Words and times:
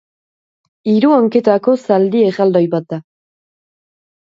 Hiru 0.93 1.11
hanketako 1.19 1.77
zaldi 1.93 2.27
erraldoi 2.33 2.67
bat 2.77 2.93
da. 2.97 3.05